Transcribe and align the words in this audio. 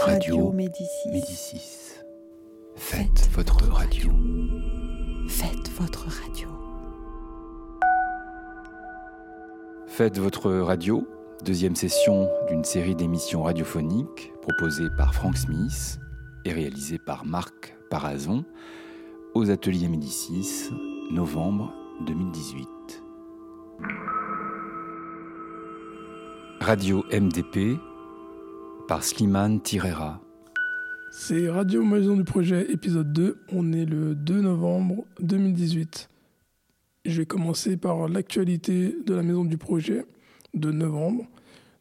Radio 0.00 0.52
Médicis. 0.52 1.08
Médicis. 1.10 1.94
Faites, 2.76 3.28
votre 3.32 3.64
radio. 3.70 4.10
Faites 5.28 5.70
votre 5.76 6.06
radio. 6.06 6.48
Faites 9.86 10.18
votre 10.18 10.50
radio, 10.50 11.06
deuxième 11.44 11.74
session 11.74 12.28
d'une 12.48 12.64
série 12.64 12.94
d'émissions 12.94 13.42
radiophoniques 13.42 14.32
proposée 14.42 14.88
par 14.96 15.14
Frank 15.14 15.36
Smith 15.36 15.98
et 16.44 16.52
réalisée 16.52 16.98
par 16.98 17.24
Marc 17.26 17.76
Parazon 17.90 18.44
aux 19.34 19.50
ateliers 19.50 19.88
Médicis, 19.88 20.70
novembre 21.10 21.72
2018. 22.06 22.68
Radio 26.60 27.04
MDP 27.12 27.78
par 28.88 29.04
Slimane 29.04 29.60
Tirera. 29.60 30.22
C'est 31.12 31.50
Radio 31.50 31.84
Maison 31.84 32.16
du 32.16 32.24
Projet, 32.24 32.72
épisode 32.72 33.12
2. 33.12 33.38
On 33.52 33.74
est 33.74 33.84
le 33.84 34.14
2 34.14 34.40
novembre 34.40 35.04
2018. 35.20 36.08
Je 37.04 37.20
vais 37.20 37.26
commencer 37.26 37.76
par 37.76 38.08
l'actualité 38.08 38.96
de 39.04 39.14
la 39.14 39.22
Maison 39.22 39.44
du 39.44 39.58
Projet 39.58 40.06
de 40.54 40.72
novembre. 40.72 41.26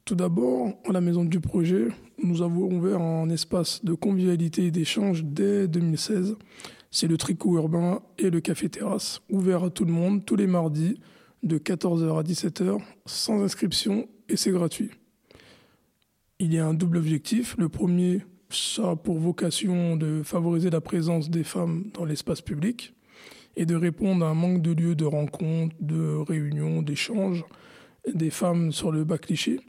Tout 0.04 0.16
d'abord, 0.16 0.74
à 0.88 0.92
la 0.92 1.00
Maison 1.00 1.24
du 1.24 1.40
Projet, 1.40 1.88
nous 2.22 2.42
avons 2.42 2.70
ouvert 2.74 3.02
un 3.02 3.30
espace 3.30 3.86
de 3.86 3.94
convivialité 3.94 4.66
et 4.66 4.72
d'échange 4.72 5.24
dès 5.24 5.70
2016. 5.70 6.36
C'est 6.92 7.08
le 7.08 7.18
tricot 7.18 7.56
urbain 7.56 8.02
et 8.18 8.30
le 8.30 8.42
café 8.42 8.68
terrasse, 8.68 9.22
ouvert 9.30 9.64
à 9.64 9.70
tout 9.70 9.86
le 9.86 9.94
monde 9.94 10.26
tous 10.26 10.36
les 10.36 10.48
mardis 10.48 11.00
de 11.44 11.58
14h 11.58 12.20
à 12.20 12.24
17h, 12.24 12.82
sans 13.06 13.42
inscription 13.42 14.10
et 14.28 14.36
c'est 14.36 14.52
gratuit. 14.52 14.92
Il 16.40 16.54
y 16.54 16.60
a 16.60 16.68
un 16.68 16.76
double 16.76 16.98
objectif. 16.98 17.56
Le 17.58 17.68
premier, 17.68 18.22
ça 18.52 18.92
a 18.92 18.96
pour 18.96 19.18
vocation 19.18 19.96
de 19.96 20.22
favoriser 20.24 20.70
la 20.70 20.82
présence 20.82 21.32
des 21.32 21.44
femmes 21.44 21.86
dans 21.96 22.06
l'espace 22.06 22.42
public 22.42 22.94
et 23.56 23.66
de 23.66 23.74
répondre 23.74 24.24
à 24.24 24.30
un 24.30 24.34
manque 24.36 24.62
de 24.62 24.72
lieux 24.72 24.94
de 24.94 25.06
rencontre, 25.06 25.76
de 25.80 26.16
réunions, 26.28 26.84
d'échanges 26.84 27.44
des 28.14 28.30
femmes 28.30 28.72
sur 28.72 28.92
le 28.92 29.04
bas 29.04 29.18
cliché. 29.18 29.60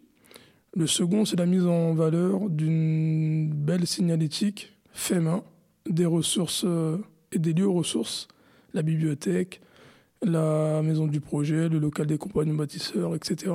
Le 0.75 0.87
second, 0.87 1.25
c'est 1.25 1.39
la 1.39 1.47
mise 1.47 1.65
en 1.65 1.95
valeur 1.95 2.51
d'une 2.51 3.51
belle 3.51 3.87
signalétique 3.87 4.77
féminin, 4.93 5.43
des 5.89 6.05
ressources 6.05 6.65
euh, 6.67 6.99
et 7.33 7.39
des 7.39 7.55
lieux 7.55 7.69
ressources, 7.69 8.29
la 8.75 8.83
bibliothèque, 8.83 9.63
la 10.23 10.83
maison 10.83 11.07
du 11.07 11.21
projet, 11.21 11.71
le 11.71 11.79
local 11.79 12.07
des 12.07 12.19
compagnons 12.19 12.55
bâtisseurs, 12.55 13.15
etc. 13.15 13.53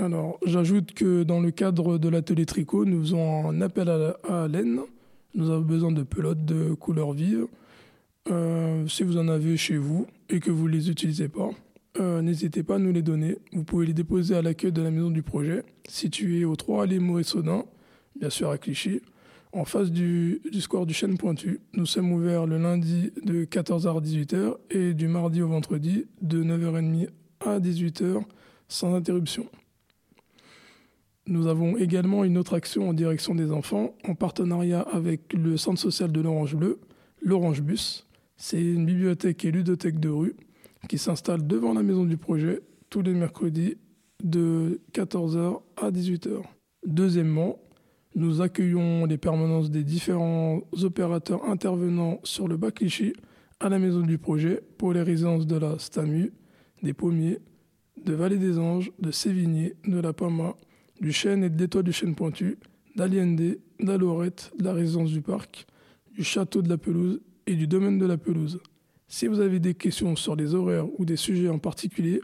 Alors, 0.00 0.38
j'ajoute 0.46 0.94
que 0.94 1.22
dans 1.22 1.40
le 1.40 1.50
cadre 1.50 1.98
de 1.98 2.08
l'atelier 2.08 2.46
tricot, 2.46 2.86
nous 2.86 3.02
faisons 3.02 3.50
un 3.50 3.60
appel 3.60 3.90
à, 3.90 4.16
la, 4.26 4.48
laine. 4.48 4.80
Nous 5.34 5.50
avons 5.50 5.60
besoin 5.62 5.92
de 5.92 6.02
pelotes 6.02 6.44
de 6.46 6.72
couleur 6.72 7.12
vive. 7.12 7.46
Euh, 8.30 8.86
si 8.88 9.02
vous 9.02 9.18
en 9.18 9.28
avez 9.28 9.58
chez 9.58 9.76
vous 9.76 10.06
et 10.30 10.40
que 10.40 10.50
vous 10.50 10.66
ne 10.66 10.72
les 10.72 10.88
utilisez 10.88 11.28
pas, 11.28 11.50
euh, 12.00 12.22
n'hésitez 12.22 12.62
pas 12.62 12.76
à 12.76 12.78
nous 12.78 12.90
les 12.90 13.02
donner. 13.02 13.36
Vous 13.52 13.64
pouvez 13.64 13.84
les 13.84 13.92
déposer 13.92 14.34
à 14.34 14.40
l'accueil 14.40 14.72
de 14.72 14.80
la 14.80 14.90
maison 14.90 15.10
du 15.10 15.22
projet, 15.22 15.62
situé 15.86 16.46
au 16.46 16.56
3 16.56 16.84
allées 16.84 16.98
Maurice-Audin, 16.98 17.66
bien 18.18 18.30
sûr 18.30 18.48
à 18.48 18.56
Clichy, 18.56 19.02
en 19.52 19.66
face 19.66 19.90
du, 19.90 20.40
du 20.50 20.62
square 20.62 20.86
du 20.86 20.94
Chêne 20.94 21.18
Pointu. 21.18 21.60
Nous 21.74 21.84
sommes 21.84 22.12
ouverts 22.12 22.46
le 22.46 22.56
lundi 22.56 23.12
de 23.22 23.44
14h 23.44 23.98
à 23.98 24.00
18h 24.00 24.56
et 24.70 24.94
du 24.94 25.08
mardi 25.08 25.42
au 25.42 25.48
vendredi 25.48 26.06
de 26.22 26.42
9h30 26.42 27.08
à 27.40 27.60
18h 27.60 28.22
sans 28.68 28.94
interruption. 28.94 29.46
Nous 31.26 31.46
avons 31.46 31.76
également 31.76 32.24
une 32.24 32.36
autre 32.36 32.54
action 32.54 32.88
en 32.88 32.92
direction 32.92 33.34
des 33.34 33.52
enfants 33.52 33.94
en 34.04 34.14
partenariat 34.14 34.80
avec 34.80 35.32
le 35.32 35.56
centre 35.56 35.80
social 35.80 36.10
de 36.10 36.20
l'Orange 36.20 36.56
Bleu, 36.56 36.80
l'Orange 37.22 37.62
Bus. 37.62 38.08
C'est 38.36 38.60
une 38.60 38.86
bibliothèque 38.86 39.44
et 39.44 39.52
ludothèque 39.52 40.00
de 40.00 40.08
rue 40.08 40.36
qui 40.88 40.98
s'installe 40.98 41.46
devant 41.46 41.74
la 41.74 41.84
maison 41.84 42.04
du 42.04 42.16
projet 42.16 42.60
tous 42.90 43.02
les 43.02 43.14
mercredis 43.14 43.76
de 44.24 44.80
14h 44.92 45.60
à 45.76 45.90
18h. 45.90 46.42
Deuxièmement, 46.84 47.58
nous 48.16 48.42
accueillons 48.42 49.06
les 49.06 49.16
permanences 49.16 49.70
des 49.70 49.84
différents 49.84 50.60
opérateurs 50.82 51.44
intervenant 51.48 52.18
sur 52.24 52.48
le 52.48 52.56
bas 52.56 52.72
Clichy 52.72 53.12
à 53.60 53.68
la 53.68 53.78
maison 53.78 54.00
du 54.00 54.18
projet 54.18 54.60
pour 54.76 54.92
les 54.92 55.02
résidences 55.02 55.46
de 55.46 55.56
la 55.56 55.78
STAMU, 55.78 56.32
des 56.82 56.92
Pommiers, 56.92 57.38
de 58.04 58.12
Vallée 58.12 58.38
des 58.38 58.58
Anges, 58.58 58.90
de 58.98 59.12
Sévigné, 59.12 59.76
de 59.86 60.00
la 60.00 60.12
Pama, 60.12 60.56
du 61.02 61.12
chêne 61.12 61.42
et 61.42 61.50
de 61.50 61.58
l'étoile 61.58 61.84
du 61.84 61.92
chêne 61.92 62.14
pointu, 62.14 62.58
d'Aliende, 62.94 63.58
d'Alorette, 63.80 64.52
de 64.58 64.64
la 64.64 64.72
résidence 64.72 65.10
du 65.10 65.20
parc, 65.20 65.66
du 66.14 66.22
château 66.22 66.62
de 66.62 66.68
la 66.68 66.78
pelouse 66.78 67.20
et 67.46 67.56
du 67.56 67.66
domaine 67.66 67.98
de 67.98 68.06
la 68.06 68.16
pelouse. 68.16 68.60
Si 69.08 69.26
vous 69.26 69.40
avez 69.40 69.58
des 69.58 69.74
questions 69.74 70.14
sur 70.14 70.36
les 70.36 70.54
horaires 70.54 70.86
ou 70.98 71.04
des 71.04 71.16
sujets 71.16 71.48
en 71.48 71.58
particulier, 71.58 72.20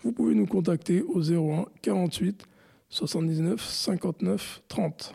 vous 0.00 0.12
pouvez 0.12 0.34
nous 0.34 0.46
contacter 0.46 1.02
au 1.02 1.20
01 1.22 1.66
48 1.82 2.44
79 2.88 3.64
59 3.64 4.62
30. 4.68 5.14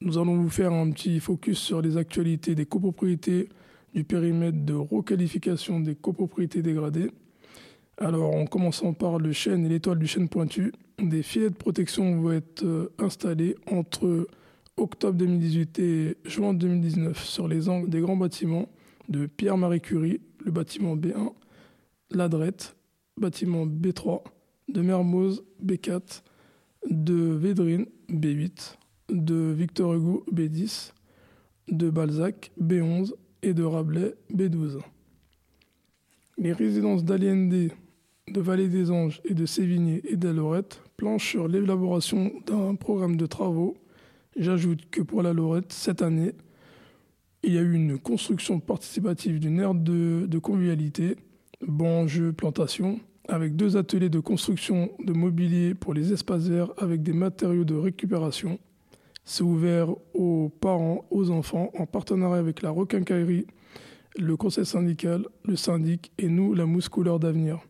Nous 0.00 0.18
allons 0.18 0.36
vous 0.36 0.48
faire 0.48 0.72
un 0.72 0.90
petit 0.92 1.18
focus 1.18 1.58
sur 1.58 1.82
les 1.82 1.96
actualités 1.96 2.54
des 2.54 2.66
copropriétés 2.66 3.48
du 3.92 4.04
périmètre 4.04 4.64
de 4.64 4.74
requalification 4.74 5.80
des 5.80 5.96
copropriétés 5.96 6.62
dégradées. 6.62 7.10
Alors, 8.00 8.32
en 8.36 8.46
commençant 8.46 8.92
par 8.92 9.18
le 9.18 9.32
chêne 9.32 9.66
et 9.66 9.68
l'étoile 9.68 9.98
du 9.98 10.06
chêne 10.06 10.28
pointu, 10.28 10.72
des 11.02 11.24
filets 11.24 11.50
de 11.50 11.56
protection 11.56 12.20
vont 12.20 12.30
être 12.30 12.64
euh, 12.64 12.92
installés 12.98 13.56
entre 13.66 14.28
octobre 14.76 15.18
2018 15.18 15.78
et 15.80 16.16
juin 16.24 16.54
2019 16.54 17.24
sur 17.24 17.48
les 17.48 17.68
angles 17.68 17.90
des 17.90 18.00
grands 18.00 18.16
bâtiments 18.16 18.68
de 19.08 19.26
Pierre-Marie 19.26 19.80
Curie, 19.80 20.20
le 20.44 20.52
bâtiment 20.52 20.96
B1, 20.96 21.32
Ladrette, 22.12 22.76
bâtiment 23.16 23.66
B3, 23.66 24.22
de 24.68 24.80
Mermoz 24.80 25.42
B4, 25.64 26.22
de 26.88 27.14
Védrine 27.14 27.86
B8, 28.08 28.76
de 29.10 29.52
Victor 29.56 29.94
Hugo 29.94 30.24
B10, 30.32 30.92
de 31.68 31.90
Balzac 31.90 32.52
B11 32.62 33.12
et 33.42 33.54
de 33.54 33.64
Rabelais 33.64 34.14
B12. 34.32 34.78
Les 36.36 36.52
résidences 36.52 37.04
d'Aliende 37.04 37.72
de 38.32 38.40
Vallée 38.40 38.68
des 38.68 38.90
Anges 38.90 39.20
et 39.24 39.34
de 39.34 39.46
Sévigné 39.46 40.02
et 40.04 40.16
d'Alorette 40.16 40.82
planchent 40.96 41.30
sur 41.30 41.48
l'élaboration 41.48 42.32
d'un 42.46 42.74
programme 42.74 43.16
de 43.16 43.26
travaux. 43.26 43.76
J'ajoute 44.36 44.90
que 44.90 45.00
pour 45.00 45.22
la 45.22 45.32
Lorette, 45.32 45.72
cette 45.72 46.02
année, 46.02 46.32
il 47.42 47.54
y 47.54 47.58
a 47.58 47.62
eu 47.62 47.74
une 47.74 47.98
construction 47.98 48.60
participative 48.60 49.38
d'une 49.38 49.60
aire 49.60 49.74
de, 49.74 50.26
de 50.26 50.38
convivialité, 50.38 51.16
bon 51.66 52.06
jeu, 52.06 52.32
plantation, 52.32 53.00
avec 53.28 53.56
deux 53.56 53.76
ateliers 53.76 54.08
de 54.08 54.20
construction 54.20 54.90
de 55.04 55.12
mobilier 55.12 55.74
pour 55.74 55.94
les 55.94 56.12
espaces 56.12 56.48
verts 56.48 56.72
avec 56.78 57.02
des 57.02 57.12
matériaux 57.12 57.64
de 57.64 57.74
récupération. 57.74 58.58
C'est 59.24 59.44
ouvert 59.44 59.90
aux 60.14 60.48
parents, 60.48 61.04
aux 61.10 61.30
enfants, 61.30 61.70
en 61.78 61.86
partenariat 61.86 62.38
avec 62.38 62.62
la 62.62 62.70
requincaillerie, 62.70 63.46
le 64.16 64.36
conseil 64.36 64.64
syndical, 64.66 65.26
le 65.44 65.56
syndic 65.56 66.12
et 66.18 66.28
nous, 66.28 66.54
la 66.54 66.66
mousse 66.66 66.88
couleur 66.88 67.20
d'avenir. 67.20 67.60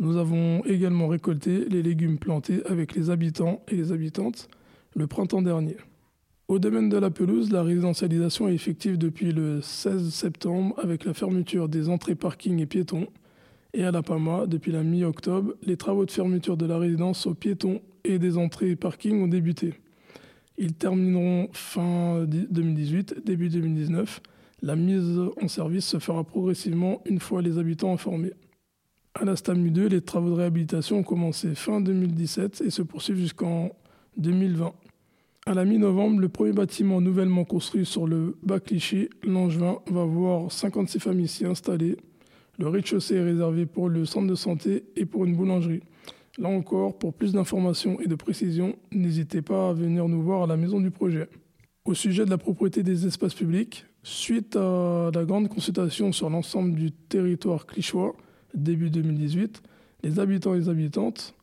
Nous 0.00 0.16
avons 0.16 0.64
également 0.64 1.08
récolté 1.08 1.66
les 1.68 1.82
légumes 1.82 2.18
plantés 2.18 2.62
avec 2.64 2.94
les 2.94 3.10
habitants 3.10 3.60
et 3.68 3.76
les 3.76 3.92
habitantes 3.92 4.48
le 4.96 5.06
printemps 5.06 5.42
dernier. 5.42 5.76
Au 6.48 6.58
domaine 6.58 6.88
de 6.88 6.96
la 6.96 7.10
pelouse, 7.10 7.52
la 7.52 7.62
résidentialisation 7.62 8.48
est 8.48 8.54
effective 8.54 8.96
depuis 8.96 9.32
le 9.32 9.60
16 9.60 10.08
septembre 10.08 10.74
avec 10.82 11.04
la 11.04 11.12
fermeture 11.12 11.68
des 11.68 11.90
entrées 11.90 12.14
parking 12.14 12.60
et 12.60 12.66
piétons. 12.66 13.08
Et 13.74 13.84
à 13.84 13.90
la 13.90 14.02
PAMA, 14.02 14.46
depuis 14.46 14.72
la 14.72 14.82
mi-octobre, 14.82 15.52
les 15.62 15.76
travaux 15.76 16.06
de 16.06 16.10
fermeture 16.10 16.56
de 16.56 16.64
la 16.64 16.78
résidence 16.78 17.26
aux 17.26 17.34
piétons 17.34 17.82
et 18.02 18.18
des 18.18 18.38
entrées 18.38 18.76
parking 18.76 19.22
ont 19.22 19.28
débuté. 19.28 19.74
Ils 20.56 20.72
termineront 20.72 21.50
fin 21.52 22.24
2018, 22.24 23.26
début 23.26 23.50
2019. 23.50 24.22
La 24.62 24.76
mise 24.76 25.20
en 25.40 25.46
service 25.46 25.84
se 25.84 25.98
fera 25.98 26.24
progressivement 26.24 27.02
une 27.04 27.20
fois 27.20 27.42
les 27.42 27.58
habitants 27.58 27.92
informés. 27.92 28.32
À 29.14 29.24
la 29.24 29.34
STAMU 29.34 29.72
2, 29.72 29.88
les 29.88 30.00
travaux 30.02 30.30
de 30.30 30.34
réhabilitation 30.34 30.98
ont 30.98 31.02
commencé 31.02 31.56
fin 31.56 31.80
2017 31.80 32.62
et 32.64 32.70
se 32.70 32.80
poursuivent 32.80 33.18
jusqu'en 33.18 33.70
2020. 34.16 34.72
À 35.46 35.54
la 35.54 35.64
mi-novembre, 35.64 36.20
le 36.20 36.28
premier 36.28 36.52
bâtiment 36.52 37.00
nouvellement 37.00 37.44
construit 37.44 37.84
sur 37.84 38.06
le 38.06 38.36
bas 38.44 38.60
cliché, 38.60 39.10
Langevin, 39.24 39.78
va 39.90 40.04
voir 40.04 40.52
56 40.52 41.00
familles 41.00 41.26
s'y 41.26 41.44
installer. 41.44 41.96
Le 42.58 42.68
rez-de-chaussée 42.68 43.16
est 43.16 43.22
réservé 43.22 43.66
pour 43.66 43.88
le 43.88 44.04
centre 44.04 44.28
de 44.28 44.36
santé 44.36 44.84
et 44.94 45.06
pour 45.06 45.24
une 45.24 45.34
boulangerie. 45.34 45.82
Là 46.38 46.48
encore, 46.48 46.96
pour 46.96 47.12
plus 47.12 47.32
d'informations 47.32 48.00
et 48.00 48.06
de 48.06 48.14
précisions, 48.14 48.76
n'hésitez 48.92 49.42
pas 49.42 49.70
à 49.70 49.72
venir 49.72 50.08
nous 50.08 50.22
voir 50.22 50.44
à 50.44 50.46
la 50.46 50.56
maison 50.56 50.80
du 50.80 50.92
projet. 50.92 51.28
Au 51.84 51.94
sujet 51.94 52.24
de 52.24 52.30
la 52.30 52.38
propriété 52.38 52.84
des 52.84 53.06
espaces 53.06 53.34
publics, 53.34 53.86
suite 54.04 54.54
à 54.54 55.10
la 55.12 55.24
grande 55.24 55.48
consultation 55.48 56.12
sur 56.12 56.30
l'ensemble 56.30 56.74
du 56.74 56.92
territoire 56.92 57.66
clichois, 57.66 58.14
début 58.54 58.90
2018, 58.90 59.62
les 60.02 60.18
habitants 60.18 60.54
et 60.54 60.60
les 60.60 60.68
habitantes 60.68 61.34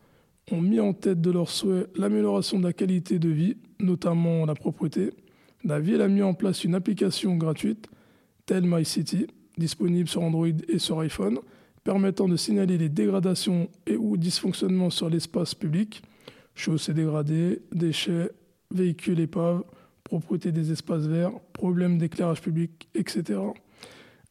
ont 0.52 0.62
mis 0.62 0.80
en 0.80 0.94
tête 0.94 1.22
de 1.22 1.32
leurs 1.32 1.50
souhaits 1.50 1.90
l'amélioration 1.98 2.60
de 2.60 2.64
la 2.64 2.74
qualité 2.74 3.20
de 3.20 3.30
vie, 3.30 3.58
notamment 3.80 4.46
la 4.46 4.56
propreté. 4.56 5.12
La 5.64 5.80
ville 5.80 6.02
a 6.02 6.08
mis 6.08 6.22
en 6.22 6.34
place 6.34 6.64
une 6.64 6.76
application 6.76 7.36
gratuite, 7.36 7.88
Tell 8.46 8.64
My 8.64 8.86
City, 8.86 9.28
disponible 9.58 10.08
sur 10.08 10.24
Android 10.24 10.48
et 10.70 10.80
sur 10.80 11.00
iPhone, 11.00 11.40
permettant 11.84 12.28
de 12.28 12.38
signaler 12.38 12.78
les 12.78 12.90
dégradations 12.90 13.70
et 13.86 13.98
ou 13.98 14.18
dysfonctionnements 14.18 14.90
sur 14.90 15.10
l'espace 15.10 15.56
public, 15.56 16.02
chaussées 16.56 16.94
dégradées, 16.94 17.62
déchets, 17.72 18.32
véhicules 18.72 19.20
épaves, 19.20 19.64
propreté 20.04 20.52
des 20.52 20.72
espaces 20.72 21.06
verts, 21.06 21.32
problèmes 21.54 21.98
d'éclairage 21.98 22.42
public, 22.42 22.88
etc. 22.96 23.40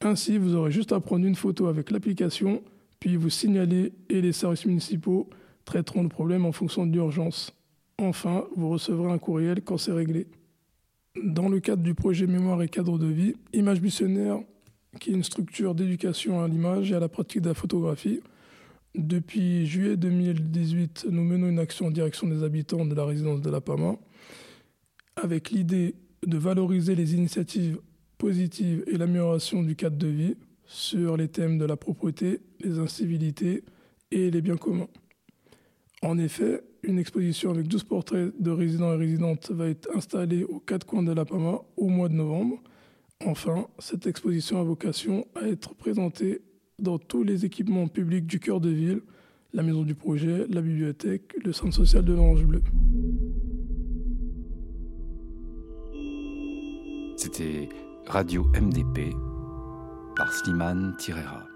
Ainsi, 0.02 0.38
vous 0.38 0.54
aurez 0.54 0.70
juste 0.70 0.92
à 0.92 1.00
prendre 1.00 1.26
une 1.26 1.34
photo 1.34 1.66
avec 1.66 1.90
l'application, 1.90 2.62
puis 3.00 3.16
vous 3.16 3.30
signaler 3.30 3.92
et 4.08 4.20
les 4.20 4.32
services 4.32 4.66
municipaux 4.66 5.28
traiteront 5.64 6.02
le 6.02 6.08
problème 6.08 6.44
en 6.44 6.52
fonction 6.52 6.86
de 6.86 6.92
l'urgence. 6.92 7.52
Enfin, 7.98 8.44
vous 8.56 8.68
recevrez 8.68 9.10
un 9.10 9.18
courriel 9.18 9.62
quand 9.62 9.78
c'est 9.78 9.92
réglé. 9.92 10.26
Dans 11.22 11.48
le 11.48 11.60
cadre 11.60 11.82
du 11.82 11.94
projet 11.94 12.26
Mémoire 12.26 12.62
et 12.62 12.68
cadre 12.68 12.98
de 12.98 13.06
vie, 13.06 13.34
Image 13.54 13.80
Missionnaire, 13.80 14.38
qui 15.00 15.10
est 15.10 15.14
une 15.14 15.24
structure 15.24 15.74
d'éducation 15.74 16.42
à 16.42 16.48
l'image 16.48 16.92
et 16.92 16.94
à 16.94 17.00
la 17.00 17.08
pratique 17.08 17.40
de 17.40 17.48
la 17.48 17.54
photographie, 17.54 18.20
depuis 18.94 19.66
juillet 19.66 19.96
2018, 19.96 21.06
nous 21.10 21.22
menons 21.22 21.48
une 21.48 21.58
action 21.58 21.86
en 21.86 21.90
direction 21.90 22.28
des 22.28 22.42
habitants 22.42 22.84
de 22.84 22.94
la 22.94 23.04
résidence 23.04 23.40
de 23.40 23.50
la 23.50 23.60
PAMA, 23.60 23.96
avec 25.16 25.50
l'idée 25.50 25.94
de 26.26 26.38
valoriser 26.38 26.94
les 26.94 27.14
initiatives 27.14 27.78
positives 28.18 28.84
et 28.86 28.96
l'amélioration 28.96 29.62
du 29.62 29.76
cadre 29.76 29.96
de 29.96 30.08
vie 30.08 30.36
sur 30.64 31.16
les 31.16 31.28
thèmes 31.28 31.58
de 31.58 31.64
la 31.64 31.76
propreté, 31.76 32.40
les 32.60 32.78
incivilités 32.78 33.64
et 34.10 34.30
les 34.30 34.42
biens 34.42 34.56
communs. 34.56 34.88
En 36.02 36.18
effet, 36.18 36.62
une 36.82 36.98
exposition 36.98 37.50
avec 37.50 37.68
12 37.68 37.84
portraits 37.84 38.32
de 38.38 38.50
résidents 38.50 38.92
et 38.92 38.96
résidentes 38.96 39.50
va 39.50 39.68
être 39.68 39.88
installée 39.94 40.44
aux 40.44 40.60
quatre 40.60 40.86
coins 40.86 41.02
de 41.02 41.12
la 41.12 41.24
PAMA 41.24 41.60
au 41.76 41.88
mois 41.88 42.08
de 42.08 42.14
novembre. 42.14 42.62
Enfin, 43.24 43.66
cette 43.78 44.06
exposition 44.06 44.60
a 44.60 44.64
vocation 44.64 45.26
à 45.34 45.48
être 45.48 45.74
présentée 45.74 46.42
dans 46.78 46.98
tous 46.98 47.22
les 47.22 47.44
équipements 47.44 47.88
publics 47.88 48.26
du 48.26 48.38
cœur 48.38 48.60
de 48.60 48.68
ville, 48.68 49.00
la 49.52 49.62
maison 49.62 49.82
du 49.82 49.94
projet, 49.94 50.46
la 50.48 50.60
bibliothèque, 50.60 51.34
le 51.42 51.52
centre 51.52 51.74
social 51.74 52.04
de 52.04 52.12
l'Orange 52.12 52.44
Bleu. 52.44 52.62
C'était 57.16 57.68
Radio 58.08 58.44
MDP 58.54 59.14
par 60.16 60.32
Slimane 60.32 60.94
Tirera. 60.96 61.55